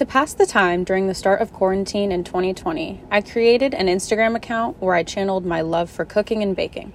To 0.00 0.06
pass 0.06 0.32
the 0.32 0.46
time 0.46 0.82
during 0.82 1.08
the 1.08 1.14
start 1.14 1.42
of 1.42 1.52
quarantine 1.52 2.10
in 2.10 2.24
2020, 2.24 3.02
I 3.10 3.20
created 3.20 3.74
an 3.74 3.86
Instagram 3.86 4.34
account 4.34 4.80
where 4.80 4.94
I 4.94 5.02
channeled 5.02 5.44
my 5.44 5.60
love 5.60 5.90
for 5.90 6.06
cooking 6.06 6.42
and 6.42 6.56
baking. 6.56 6.94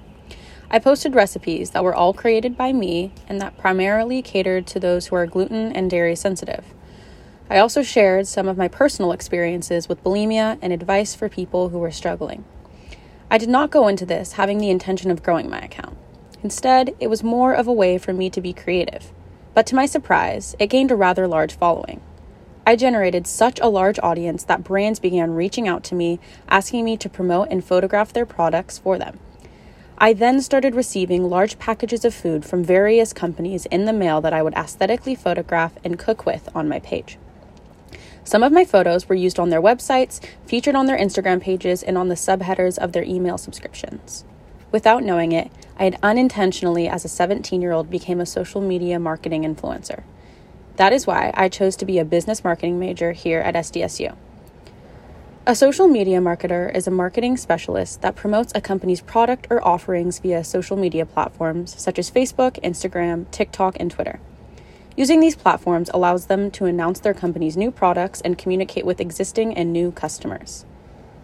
I 0.71 0.79
posted 0.79 1.13
recipes 1.13 1.70
that 1.70 1.83
were 1.83 1.94
all 1.94 2.13
created 2.13 2.57
by 2.57 2.73
me 2.73 3.13
and 3.28 3.39
that 3.39 3.60
primarily 3.60 4.23
catered 4.23 4.65
to 4.65 4.79
those 4.79 5.05
who 5.05 5.15
are 5.15 5.28
gluten 5.28 5.71
and 5.71 5.88
dairy 5.88 6.15
sensitive. 6.15 6.65
I 7.47 7.60
also 7.60 7.83
shared 7.83 8.26
some 8.26 8.47
of 8.47 8.57
my 8.57 8.67
personal 8.67 9.12
experiences 9.12 9.87
with 9.87 10.03
bulimia 10.03 10.58
and 10.60 10.74
advice 10.74 11.13
for 11.13 11.29
people 11.29 11.69
who 11.69 11.78
were 11.78 11.92
struggling. 11.92 12.44
I 13.29 13.37
did 13.37 13.49
not 13.49 13.69
go 13.69 13.87
into 13.87 14.08
this 14.08 14.31
having 14.31 14.58
the 14.58 14.72
intention 14.72 15.12
of 15.12 15.22
growing 15.22 15.47
my 15.47 15.60
account. 15.60 15.96
Instead, 16.41 16.95
it 16.99 17.12
was 17.12 17.22
more 17.22 17.53
of 17.53 17.67
a 17.67 17.72
way 17.72 17.99
for 17.99 18.13
me 18.13 18.31
to 18.31 18.41
be 18.41 18.52
creative. 18.52 19.13
But 19.53 19.67
to 19.67 19.76
my 19.76 19.85
surprise, 19.85 20.55
it 20.58 20.72
gained 20.72 20.90
a 20.90 20.95
rather 20.95 21.27
large 21.27 21.55
following. 21.55 22.02
I 22.67 22.75
generated 22.75 23.27
such 23.27 23.59
a 23.59 23.67
large 23.67 23.99
audience 24.01 24.43
that 24.45 24.63
brands 24.63 24.99
began 24.99 25.35
reaching 25.35 25.67
out 25.67 25.83
to 25.85 25.95
me, 25.95 26.19
asking 26.49 26.83
me 26.83 26.97
to 26.97 27.07
promote 27.07 27.49
and 27.51 27.63
photograph 27.63 28.11
their 28.11 28.25
products 28.25 28.79
for 28.79 28.97
them. 28.97 29.19
I 29.99 30.13
then 30.13 30.41
started 30.41 30.73
receiving 30.73 31.29
large 31.29 31.59
packages 31.59 32.03
of 32.03 32.13
food 32.15 32.43
from 32.43 32.63
various 32.63 33.13
companies 33.13 33.67
in 33.67 33.85
the 33.85 33.93
mail 33.93 34.20
that 34.21 34.33
I 34.33 34.41
would 34.41 34.55
aesthetically 34.55 35.13
photograph 35.13 35.73
and 35.83 35.99
cook 35.99 36.25
with 36.25 36.49
on 36.55 36.67
my 36.67 36.79
page. 36.79 37.20
Some 38.23 38.41
of 38.41 38.51
my 38.51 38.65
photos 38.65 39.07
were 39.07 39.15
used 39.15 39.37
on 39.39 39.51
their 39.51 39.61
websites, 39.61 40.20
featured 40.47 40.75
on 40.75 40.87
their 40.87 40.97
Instagram 40.97 41.39
pages, 41.39 41.84
and 41.84 41.99
on 41.99 42.09
the 42.09 42.15
subheaders 42.15 42.79
of 42.79 42.93
their 42.93 43.03
email 43.03 43.37
subscriptions. 43.37 44.25
Without 44.71 45.03
knowing 45.03 45.31
it, 45.31 45.51
I 45.77 45.84
had 45.84 45.99
unintentionally, 46.01 46.87
as 46.87 47.05
a 47.05 47.09
17 47.09 47.61
year 47.61 47.71
old, 47.71 47.91
became 47.91 48.20
a 48.20 48.25
social 48.25 48.59
media 48.59 48.99
marketing 48.99 49.43
influencer. 49.43 50.03
That 50.77 50.91
is 50.91 51.07
why 51.07 51.31
I 51.34 51.47
chose 51.47 51.77
to 51.77 51.85
be 51.85 51.99
a 51.99 52.05
business 52.05 52.43
marketing 52.43 52.79
major 52.79 53.13
here 53.13 53.39
at 53.39 53.55
SDSU. 53.55 54.15
A 55.48 55.55
social 55.55 55.87
media 55.87 56.20
marketer 56.20 56.76
is 56.76 56.87
a 56.87 56.91
marketing 56.91 57.37
specialist 57.37 58.01
that 58.01 58.15
promotes 58.15 58.51
a 58.55 58.62
company's 58.62 58.99
product 58.99 59.48
or 59.49 59.65
offerings 59.65 60.20
via 60.20 60.43
social 60.43 60.76
media 60.76 61.05
platforms 61.05 61.79
such 61.79 61.98
as 61.98 62.12
Facebook, 62.12 62.59
Instagram, 62.62 63.29
TikTok, 63.31 63.77
and 63.79 63.90
Twitter. 63.90 64.20
Using 64.98 65.20
these 65.20 65.36
platforms 65.36 65.90
allows 65.94 66.26
them 66.26 66.52
to 66.52 66.66
announce 66.66 67.00
their 67.00 67.14
company's 67.14 67.56
new 67.56 67.70
products 67.70 68.22
and 68.22 68.38
communicate 68.38 68.86
with 68.86 69.00
existing 69.00 69.56
and 69.56 69.72
new 69.72 69.92
customers. 69.92 70.66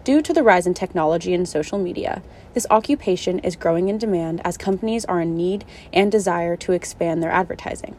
Due 0.04 0.22
to 0.22 0.32
the 0.32 0.42
rise 0.42 0.66
in 0.66 0.74
technology 0.74 1.34
and 1.34 1.48
social 1.48 1.78
media, 1.78 2.22
this 2.54 2.66
occupation 2.70 3.38
is 3.40 3.56
growing 3.56 3.88
in 3.88 3.98
demand 3.98 4.40
as 4.44 4.56
companies 4.56 5.04
are 5.06 5.20
in 5.20 5.36
need 5.36 5.64
and 5.92 6.10
desire 6.10 6.56
to 6.56 6.72
expand 6.72 7.22
their 7.22 7.30
advertising. 7.30 7.96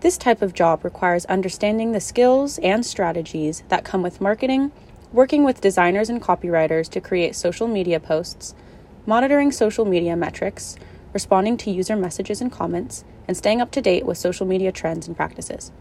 This 0.00 0.18
type 0.18 0.42
of 0.42 0.52
job 0.52 0.84
requires 0.84 1.24
understanding 1.24 1.92
the 1.92 2.00
skills 2.00 2.58
and 2.58 2.84
strategies 2.84 3.62
that 3.68 3.84
come 3.84 4.02
with 4.02 4.20
marketing, 4.20 4.70
working 5.10 5.42
with 5.42 5.62
designers 5.62 6.10
and 6.10 6.20
copywriters 6.20 6.90
to 6.90 7.00
create 7.00 7.34
social 7.34 7.66
media 7.66 7.98
posts, 7.98 8.54
monitoring 9.06 9.50
social 9.50 9.86
media 9.86 10.14
metrics, 10.14 10.76
responding 11.14 11.56
to 11.56 11.70
user 11.70 11.96
messages 11.96 12.42
and 12.42 12.52
comments, 12.52 13.04
and 13.26 13.38
staying 13.38 13.62
up 13.62 13.70
to 13.70 13.80
date 13.80 14.04
with 14.04 14.18
social 14.18 14.46
media 14.46 14.70
trends 14.70 15.08
and 15.08 15.16
practices. 15.16 15.72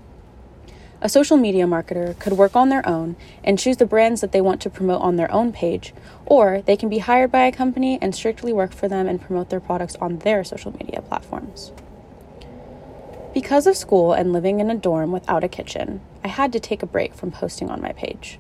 A 1.02 1.10
social 1.10 1.36
media 1.36 1.66
marketer 1.66 2.18
could 2.18 2.34
work 2.34 2.56
on 2.56 2.70
their 2.70 2.88
own 2.88 3.18
and 3.44 3.60
choose 3.60 3.78
the 3.78 3.86
brands 3.86 4.22
that 4.22 4.32
they 4.32 4.40
want 4.40 4.62
to 4.62 4.70
promote 4.70 5.02
on 5.02 5.18
their 5.18 5.32
own 5.32 5.52
page, 5.52 5.94
or 6.26 6.62
they 6.62 6.78
can 6.78 6.88
be 6.88 7.00
hired 7.00 7.34
by 7.34 7.46
a 7.46 7.52
company 7.52 8.00
and 8.02 8.16
strictly 8.16 8.54
work 8.54 8.74
for 8.74 8.88
them 8.88 9.10
and 9.10 9.22
promote 9.22 9.50
their 9.50 9.60
products 9.60 9.98
on 9.98 10.20
their 10.20 10.46
social 10.46 10.72
media 10.72 11.02
platforms. 11.02 11.74
Because 13.36 13.68
of 13.68 13.76
school 13.76 14.14
and 14.14 14.32
living 14.32 14.62
in 14.62 14.72
a 14.72 14.76
dorm 14.76 15.12
without 15.12 15.44
a 15.44 15.50
kitchen, 15.50 16.00
I 16.24 16.30
had 16.30 16.54
to 16.54 16.60
take 16.62 16.82
a 16.82 16.86
break 16.86 17.14
from 17.14 17.32
posting 17.32 17.70
on 17.70 17.82
my 17.82 17.92
page. 17.92 18.40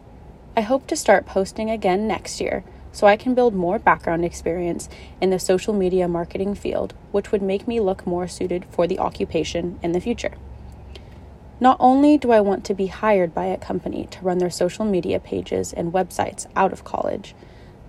I 0.55 0.61
hope 0.61 0.87
to 0.87 0.95
start 0.95 1.25
posting 1.25 1.69
again 1.69 2.07
next 2.07 2.39
year 2.39 2.63
so 2.93 3.05
I 3.05 3.17
can 3.17 3.35
build 3.35 3.53
more 3.53 3.77
background 3.77 4.23
experience 4.23 4.87
in 5.19 5.31
the 5.31 5.37
social 5.37 5.73
media 5.73 6.07
marketing 6.07 6.55
field, 6.55 6.93
which 7.11 7.33
would 7.33 7.41
make 7.41 7.67
me 7.67 7.81
look 7.81 8.07
more 8.07 8.25
suited 8.29 8.63
for 8.69 8.87
the 8.87 8.97
occupation 8.97 9.77
in 9.83 9.91
the 9.91 9.99
future. 9.99 10.31
Not 11.59 11.75
only 11.81 12.17
do 12.17 12.31
I 12.31 12.39
want 12.39 12.63
to 12.63 12.73
be 12.73 12.87
hired 12.87 13.33
by 13.33 13.47
a 13.47 13.57
company 13.57 14.07
to 14.11 14.21
run 14.21 14.37
their 14.37 14.49
social 14.49 14.85
media 14.85 15.19
pages 15.19 15.73
and 15.73 15.91
websites 15.91 16.47
out 16.55 16.71
of 16.71 16.85
college, 16.85 17.35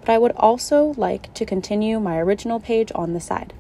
but 0.00 0.08
I 0.08 0.18
would 0.18 0.32
also 0.32 0.92
like 0.96 1.32
to 1.34 1.46
continue 1.46 2.00
my 2.00 2.18
original 2.18 2.58
page 2.58 2.90
on 2.96 3.12
the 3.12 3.20
side. 3.20 3.52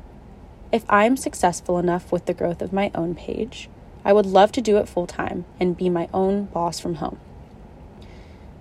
If 0.72 0.84
I'm 0.88 1.16
successful 1.16 1.78
enough 1.78 2.10
with 2.10 2.26
the 2.26 2.34
growth 2.34 2.60
of 2.60 2.72
my 2.72 2.90
own 2.94 3.14
page, 3.14 3.68
I 4.04 4.12
would 4.12 4.26
love 4.26 4.52
to 4.52 4.60
do 4.60 4.76
it 4.78 4.88
full 4.88 5.06
time 5.06 5.44
and 5.60 5.76
be 5.76 5.88
my 5.88 6.08
own 6.12 6.46
boss 6.46 6.80
from 6.80 6.96
home. 6.96 7.18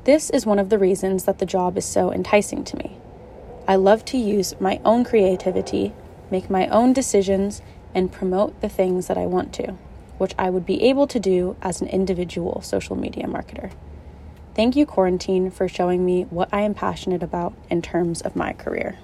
This 0.04 0.30
is 0.30 0.46
one 0.46 0.60
of 0.60 0.70
the 0.70 0.78
reasons 0.78 1.24
that 1.24 1.40
the 1.40 1.46
job 1.48 1.78
is 1.78 1.86
so 1.86 2.12
enticing 2.12 2.64
to 2.66 2.78
me. 2.78 2.98
I 3.68 3.76
love 3.76 4.06
to 4.06 4.18
use 4.18 4.54
my 4.60 4.80
own 4.86 5.04
creativity, 5.04 5.94
make 6.30 6.50
my 6.50 6.68
own 6.68 6.94
decisions, 6.94 7.64
and 7.96 8.12
promote 8.12 8.62
the 8.62 8.70
things 8.70 9.08
that 9.08 9.18
I 9.18 9.26
want 9.26 9.52
to, 9.54 9.72
which 10.20 10.36
I 10.38 10.52
would 10.52 10.66
be 10.66 10.84
able 10.84 11.08
to 11.08 11.20
do 11.20 11.56
as 11.64 11.82
an 11.82 11.88
individual 11.88 12.62
social 12.62 12.96
media 12.96 13.26
marketer. 13.26 13.72
Thank 14.54 14.76
you, 14.76 14.86
Quarantine, 14.86 15.50
for 15.50 15.68
showing 15.68 16.06
me 16.06 16.24
what 16.24 16.50
I 16.52 16.62
am 16.62 16.76
passionate 16.76 17.24
about 17.24 17.54
in 17.70 17.82
terms 17.82 18.22
of 18.22 18.36
my 18.36 18.54
career. 18.54 19.00